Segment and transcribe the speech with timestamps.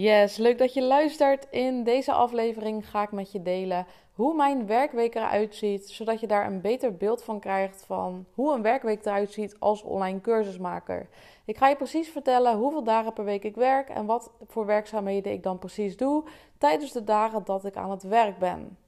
[0.00, 1.46] Yes, leuk dat je luistert.
[1.50, 6.26] In deze aflevering ga ik met je delen hoe mijn werkweek eruit ziet, zodat je
[6.26, 11.08] daar een beter beeld van krijgt van hoe een werkweek eruit ziet als online cursusmaker.
[11.44, 15.32] Ik ga je precies vertellen hoeveel dagen per week ik werk en wat voor werkzaamheden
[15.32, 16.24] ik dan precies doe
[16.58, 18.78] tijdens de dagen dat ik aan het werk ben.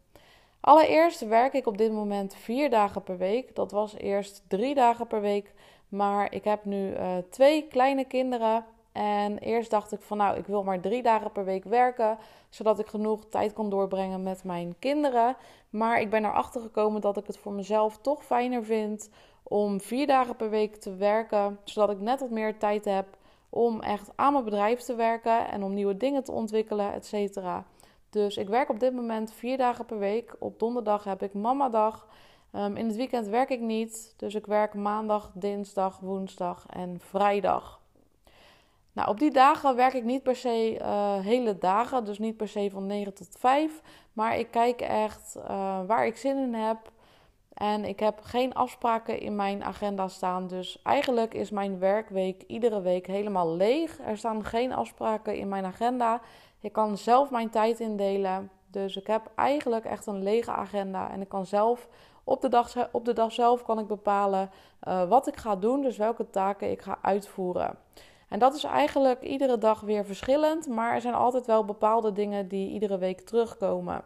[0.60, 3.54] Allereerst werk ik op dit moment vier dagen per week.
[3.54, 5.52] Dat was eerst drie dagen per week,
[5.88, 10.46] maar ik heb nu uh, twee kleine kinderen en eerst dacht ik van nou, ik
[10.46, 12.18] wil maar drie dagen per week werken,
[12.48, 15.36] zodat ik genoeg tijd kan doorbrengen met mijn kinderen.
[15.70, 19.10] Maar ik ben erachter gekomen dat ik het voor mezelf toch fijner vind
[19.42, 23.06] om vier dagen per week te werken, zodat ik net wat meer tijd heb
[23.48, 27.64] om echt aan mijn bedrijf te werken en om nieuwe dingen te ontwikkelen, et cetera.
[28.10, 30.36] Dus ik werk op dit moment vier dagen per week.
[30.38, 32.06] Op donderdag heb ik mamadag.
[32.54, 37.79] Um, in het weekend werk ik niet, dus ik werk maandag, dinsdag, woensdag en vrijdag.
[39.00, 42.48] Nou, op die dagen werk ik niet per se uh, hele dagen, dus niet per
[42.48, 43.80] se van 9 tot 5.
[44.12, 46.78] Maar ik kijk echt uh, waar ik zin in heb.
[47.54, 50.46] En ik heb geen afspraken in mijn agenda staan.
[50.46, 53.98] Dus eigenlijk is mijn werkweek iedere week helemaal leeg.
[54.06, 56.20] Er staan geen afspraken in mijn agenda.
[56.60, 58.50] Ik kan zelf mijn tijd indelen.
[58.66, 61.10] Dus ik heb eigenlijk echt een lege agenda.
[61.10, 61.88] En ik kan zelf
[62.24, 64.50] op de dag, op de dag zelf kan ik bepalen
[64.88, 65.82] uh, wat ik ga doen.
[65.82, 67.78] Dus welke taken ik ga uitvoeren.
[68.30, 72.48] En dat is eigenlijk iedere dag weer verschillend, maar er zijn altijd wel bepaalde dingen
[72.48, 74.02] die iedere week terugkomen.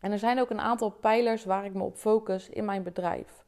[0.00, 3.44] En er zijn ook een aantal pijlers waar ik me op focus in mijn bedrijf.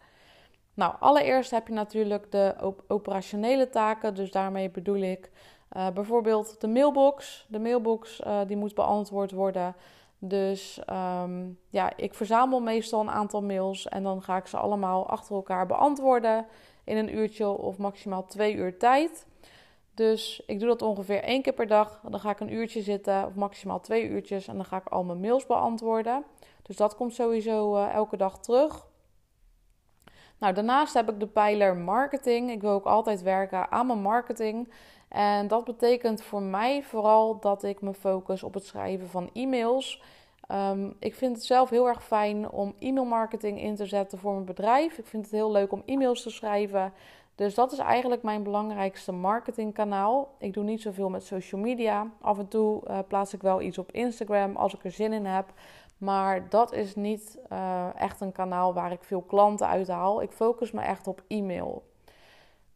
[0.75, 5.31] Nou, allereerst heb je natuurlijk de operationele taken, dus daarmee bedoel ik
[5.77, 7.47] uh, bijvoorbeeld de mailbox.
[7.49, 9.75] De mailbox uh, die moet beantwoord worden.
[10.19, 15.09] Dus um, ja, ik verzamel meestal een aantal mails en dan ga ik ze allemaal
[15.09, 16.47] achter elkaar beantwoorden
[16.85, 19.27] in een uurtje of maximaal twee uur tijd.
[19.95, 22.01] Dus ik doe dat ongeveer één keer per dag.
[22.09, 24.49] Dan ga ik een uurtje zitten, of maximaal twee uurtjes.
[24.49, 26.25] En dan ga ik al mijn mails beantwoorden.
[26.63, 28.87] Dus dat komt sowieso uh, elke dag terug.
[30.39, 32.51] Nou, daarnaast heb ik de pijler marketing.
[32.51, 34.73] Ik wil ook altijd werken aan mijn marketing.
[35.09, 40.03] En dat betekent voor mij vooral dat ik me focus op het schrijven van e-mails.
[40.49, 44.45] Um, ik vind het zelf heel erg fijn om e-mailmarketing in te zetten voor mijn
[44.45, 44.99] bedrijf.
[44.99, 46.93] Ik vind het heel leuk om e-mails te schrijven.
[47.35, 50.35] Dus dat is eigenlijk mijn belangrijkste marketingkanaal.
[50.39, 52.11] Ik doe niet zoveel met social media.
[52.21, 55.25] Af en toe uh, plaats ik wel iets op Instagram als ik er zin in
[55.25, 55.53] heb.
[55.99, 60.23] Maar dat is niet uh, echt een kanaal waar ik veel klanten uit haal.
[60.23, 61.83] Ik focus me echt op e-mail.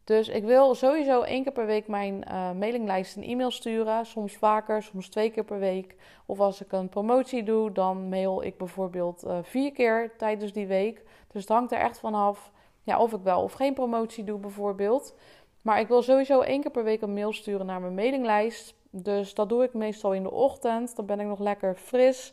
[0.04, 4.06] Dus ik wil sowieso één keer per week mijn uh, mailinglijst een e-mail sturen.
[4.06, 5.96] Soms vaker, soms twee keer per week.
[6.26, 11.02] Of als ik een promotie doe, dan mail ik bijvoorbeeld vier keer tijdens die week.
[11.32, 12.52] Dus het hangt er echt vanaf
[12.86, 15.14] ja, of ik wel of geen promotie doe bijvoorbeeld.
[15.62, 18.74] Maar ik wil sowieso één keer per week een mail sturen naar mijn mailinglijst.
[18.90, 20.96] Dus dat doe ik meestal in de ochtend.
[20.96, 22.32] Dan ben ik nog lekker fris.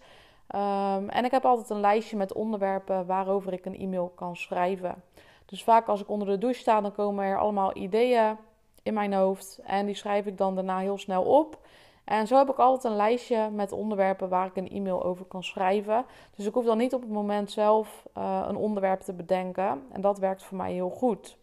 [0.55, 5.03] Um, en ik heb altijd een lijstje met onderwerpen waarover ik een e-mail kan schrijven.
[5.45, 8.37] Dus vaak als ik onder de douche sta, dan komen er allemaal ideeën
[8.83, 9.59] in mijn hoofd.
[9.63, 11.57] En die schrijf ik dan daarna heel snel op.
[12.03, 15.43] En zo heb ik altijd een lijstje met onderwerpen waar ik een e-mail over kan
[15.43, 16.05] schrijven.
[16.35, 19.83] Dus ik hoef dan niet op het moment zelf uh, een onderwerp te bedenken.
[19.91, 21.37] En dat werkt voor mij heel goed.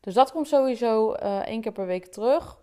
[0.00, 2.58] Dus dat komt sowieso uh, één keer per week terug.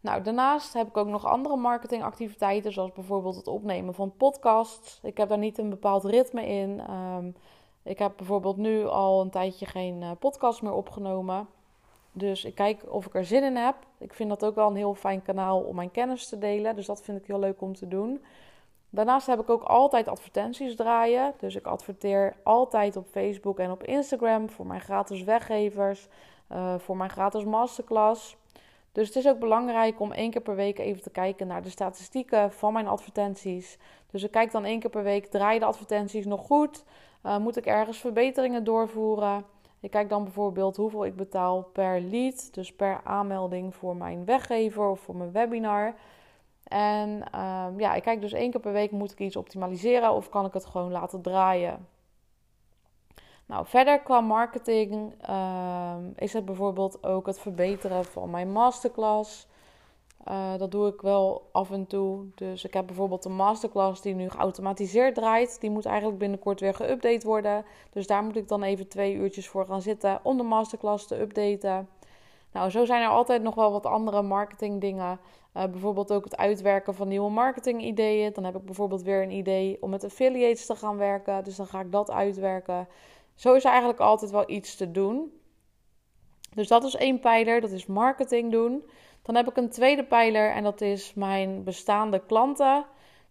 [0.00, 5.00] Nou, daarnaast heb ik ook nog andere marketingactiviteiten, zoals bijvoorbeeld het opnemen van podcasts.
[5.02, 6.90] Ik heb daar niet een bepaald ritme in.
[6.90, 7.34] Um,
[7.82, 11.48] ik heb bijvoorbeeld nu al een tijdje geen uh, podcast meer opgenomen.
[12.18, 13.76] Dus ik kijk of ik er zin in heb.
[13.98, 16.76] Ik vind dat ook wel een heel fijn kanaal om mijn kennis te delen.
[16.76, 18.24] Dus dat vind ik heel leuk om te doen.
[18.90, 21.34] Daarnaast heb ik ook altijd advertenties draaien.
[21.38, 26.08] Dus ik adverteer altijd op Facebook en op Instagram voor mijn gratis weggevers,
[26.52, 28.36] uh, voor mijn gratis masterclass.
[28.92, 31.70] Dus het is ook belangrijk om één keer per week even te kijken naar de
[31.70, 33.78] statistieken van mijn advertenties.
[34.10, 36.84] Dus ik kijk dan één keer per week, draaien de advertenties nog goed?
[37.26, 39.44] Uh, moet ik ergens verbeteringen doorvoeren?
[39.80, 44.88] Ik kijk dan bijvoorbeeld hoeveel ik betaal per lead, dus per aanmelding voor mijn weggever
[44.88, 45.94] of voor mijn webinar.
[46.64, 47.10] En
[47.40, 50.46] um, ja, ik kijk dus één keer per week moet ik iets optimaliseren of kan
[50.46, 51.86] ik het gewoon laten draaien.
[53.46, 59.48] Nou, verder qua marketing um, is het bijvoorbeeld ook het verbeteren van mijn masterclass.
[60.30, 62.24] Uh, dat doe ik wel af en toe.
[62.34, 65.60] Dus ik heb bijvoorbeeld een masterclass die nu geautomatiseerd draait.
[65.60, 67.64] Die moet eigenlijk binnenkort weer geüpdate worden.
[67.92, 71.20] Dus daar moet ik dan even twee uurtjes voor gaan zitten om de masterclass te
[71.20, 71.88] updaten.
[72.52, 75.20] Nou, zo zijn er altijd nog wel wat andere marketingdingen.
[75.56, 78.32] Uh, bijvoorbeeld ook het uitwerken van nieuwe marketingideeën.
[78.32, 81.44] Dan heb ik bijvoorbeeld weer een idee om met affiliates te gaan werken.
[81.44, 82.88] Dus dan ga ik dat uitwerken.
[83.34, 85.32] Zo is er eigenlijk altijd wel iets te doen.
[86.54, 88.82] Dus dat is één pijler, dat is marketing doen.
[89.28, 92.84] Dan heb ik een tweede pijler en dat is mijn bestaande klanten.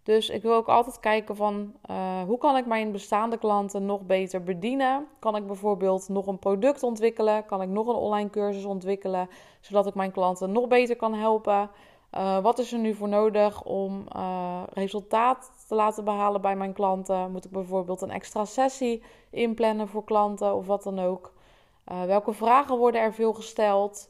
[0.04, 4.02] Dus ik wil ook altijd kijken van uh, hoe kan ik mijn bestaande klanten nog
[4.02, 5.08] beter bedienen?
[5.20, 7.46] Kan ik bijvoorbeeld nog een product ontwikkelen?
[7.46, 9.30] Kan ik nog een online cursus ontwikkelen
[9.62, 11.70] zodat ik mijn klanten nog beter kan helpen?
[12.18, 16.74] Uh, wat is er nu voor nodig om uh, resultaat te laten behalen bij mijn
[16.74, 17.32] klanten?
[17.32, 21.36] Moet ik bijvoorbeeld een extra sessie inplannen voor klanten of wat dan ook?
[22.06, 24.10] welke vragen worden er veel gesteld?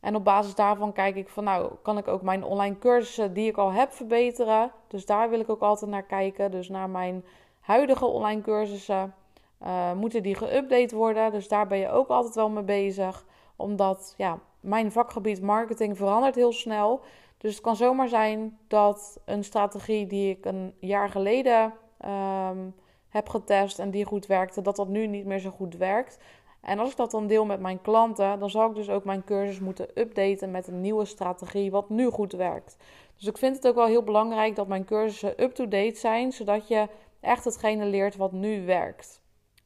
[0.00, 3.48] En op basis daarvan kijk ik van nou, kan ik ook mijn online cursussen die
[3.48, 4.72] ik al heb verbeteren.
[4.86, 6.50] Dus daar wil ik ook altijd naar kijken.
[6.50, 7.24] Dus naar mijn
[7.60, 9.14] huidige online cursussen.
[9.62, 11.32] Uh, moeten die geüpdate worden?
[11.32, 13.24] Dus daar ben je ook altijd wel mee bezig.
[13.56, 17.00] Omdat ja, mijn vakgebied marketing verandert heel snel.
[17.38, 21.72] Dus het kan zomaar zijn dat een strategie die ik een jaar geleden
[22.04, 22.74] um,
[23.08, 26.18] heb getest en die goed werkte, dat dat nu niet meer zo goed werkt.
[26.66, 29.24] En als ik dat dan deel met mijn klanten, dan zal ik dus ook mijn
[29.24, 32.76] cursus moeten updaten met een nieuwe strategie, wat nu goed werkt.
[33.16, 36.88] Dus ik vind het ook wel heel belangrijk dat mijn cursussen up-to-date zijn, zodat je
[37.20, 39.20] echt hetgene leert wat nu werkt.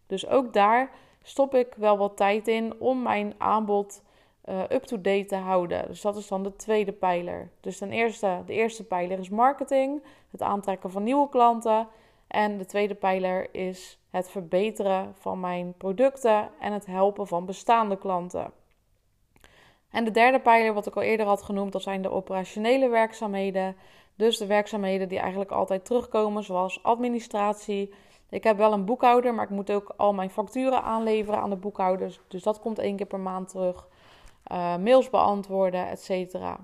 [0.07, 0.91] Dus ook daar
[1.23, 4.03] stop ik wel wat tijd in om mijn aanbod
[4.45, 5.87] uh, up-to-date te houden.
[5.87, 7.51] Dus dat is dan de tweede pijler.
[7.61, 11.89] Dus ten eerste, de eerste pijler is marketing, het aantrekken van nieuwe klanten.
[12.31, 17.99] En de tweede pijler is het verbeteren van mijn producten en het helpen van bestaande
[17.99, 18.53] klanten.
[19.91, 23.77] En de derde pijler, wat ik al eerder had genoemd, dat zijn de operationele werkzaamheden.
[24.15, 27.95] Dus de werkzaamheden die eigenlijk altijd terugkomen, zoals administratie.
[28.29, 31.57] Ik heb wel een boekhouder, maar ik moet ook al mijn facturen aanleveren aan de
[31.57, 32.21] boekhouders.
[32.29, 33.89] Dus dat komt één keer per maand terug.
[34.53, 36.59] Uh, mails beantwoorden, et cetera.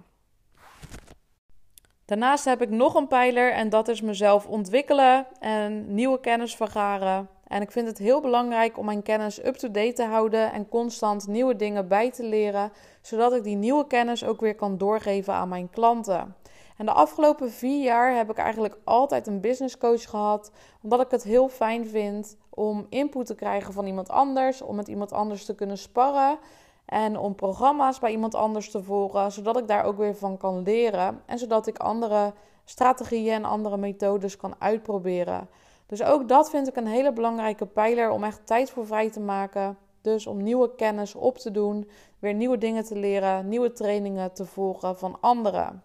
[2.07, 7.29] Daarnaast heb ik nog een pijler en dat is mezelf ontwikkelen en nieuwe kennis vergaren.
[7.47, 11.57] En ik vind het heel belangrijk om mijn kennis up-to-date te houden en constant nieuwe
[11.57, 15.71] dingen bij te leren, zodat ik die nieuwe kennis ook weer kan doorgeven aan mijn
[15.71, 16.35] klanten.
[16.77, 21.11] En de afgelopen vier jaar heb ik eigenlijk altijd een business coach gehad, omdat ik
[21.11, 25.45] het heel fijn vind om input te krijgen van iemand anders, om met iemand anders
[25.45, 26.39] te kunnen sparren
[26.87, 30.63] en om programma's bij iemand anders te volgen, zodat ik daar ook weer van kan
[30.63, 32.33] leren en zodat ik andere
[32.65, 35.49] strategieën en andere methodes kan uitproberen.
[35.87, 39.21] Dus ook dat vind ik een hele belangrijke pijler om echt tijd voor vrij te
[39.21, 39.79] maken.
[40.01, 41.89] Dus om nieuwe kennis op te doen,
[42.19, 45.83] weer nieuwe dingen te leren, nieuwe trainingen te volgen van anderen.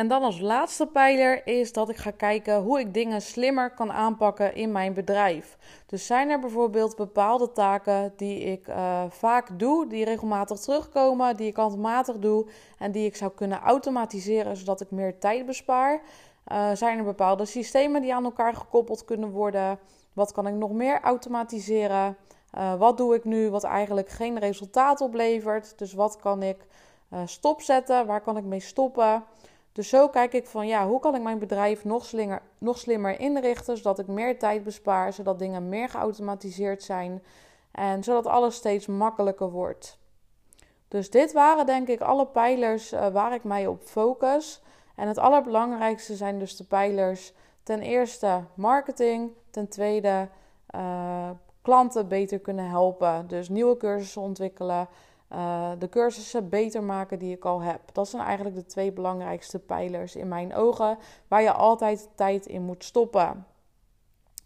[0.00, 3.92] En dan als laatste pijler is dat ik ga kijken hoe ik dingen slimmer kan
[3.92, 5.58] aanpakken in mijn bedrijf.
[5.86, 11.46] Dus zijn er bijvoorbeeld bepaalde taken die ik uh, vaak doe, die regelmatig terugkomen, die
[11.46, 12.46] ik handmatig doe
[12.78, 16.00] en die ik zou kunnen automatiseren zodat ik meer tijd bespaar?
[16.52, 19.78] Uh, zijn er bepaalde systemen die aan elkaar gekoppeld kunnen worden?
[20.12, 22.16] Wat kan ik nog meer automatiseren?
[22.58, 25.78] Uh, wat doe ik nu wat eigenlijk geen resultaat oplevert?
[25.78, 26.66] Dus wat kan ik
[27.24, 28.06] stopzetten?
[28.06, 29.24] Waar kan ik mee stoppen?
[29.72, 33.20] Dus zo kijk ik van ja, hoe kan ik mijn bedrijf nog slimmer, nog slimmer
[33.20, 37.22] inrichten, zodat ik meer tijd bespaar, zodat dingen meer geautomatiseerd zijn
[37.70, 39.98] en zodat alles steeds makkelijker wordt.
[40.88, 44.62] Dus dit waren denk ik alle pijlers uh, waar ik mij op focus.
[44.96, 47.32] En het allerbelangrijkste zijn dus de pijlers
[47.62, 50.28] ten eerste marketing, ten tweede
[50.74, 51.30] uh,
[51.62, 54.88] klanten beter kunnen helpen, dus nieuwe cursussen ontwikkelen,
[55.32, 57.80] uh, de cursussen beter maken die ik al heb.
[57.92, 62.62] Dat zijn eigenlijk de twee belangrijkste pijlers in mijn ogen, waar je altijd tijd in
[62.62, 63.46] moet stoppen.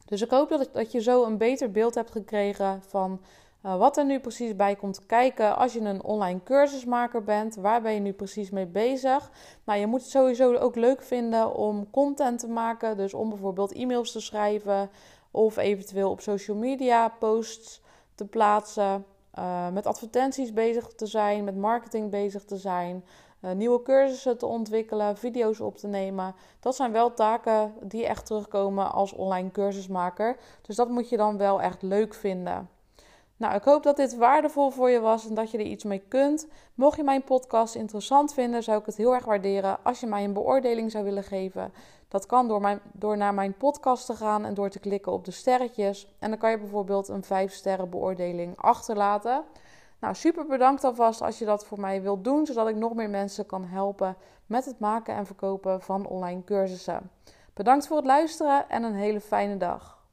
[0.04, 3.20] Dus ik hoop dat, dat je zo een beter beeld hebt gekregen van
[3.66, 7.54] uh, wat er nu precies bij komt kijken als je een online cursusmaker bent.
[7.54, 9.30] Waar ben je nu precies mee bezig?
[9.64, 12.96] Nou, je moet het sowieso ook leuk vinden om content te maken.
[12.96, 14.90] Dus om bijvoorbeeld e-mails te schrijven
[15.30, 17.82] of eventueel op social media posts
[18.14, 19.04] te plaatsen.
[19.38, 23.04] Uh, met advertenties bezig te zijn, met marketing bezig te zijn,
[23.40, 26.34] uh, nieuwe cursussen te ontwikkelen, video's op te nemen.
[26.60, 30.36] Dat zijn wel taken die echt terugkomen als online cursusmaker.
[30.62, 32.68] Dus dat moet je dan wel echt leuk vinden.
[33.36, 36.02] Nou, ik hoop dat dit waardevol voor je was en dat je er iets mee
[36.08, 36.48] kunt.
[36.74, 40.24] Mocht je mijn podcast interessant vinden, zou ik het heel erg waarderen als je mij
[40.24, 41.72] een beoordeling zou willen geven.
[42.08, 46.08] Dat kan door, naar mijn podcast te gaan en door te klikken op de sterretjes.
[46.18, 49.44] En dan kan je bijvoorbeeld een 5 sterren beoordeling achterlaten.
[50.00, 53.10] Nou, super bedankt alvast als je dat voor mij wilt doen, zodat ik nog meer
[53.10, 57.10] mensen kan helpen met het maken en verkopen van online cursussen.
[57.54, 60.03] Bedankt voor het luisteren en een hele fijne dag.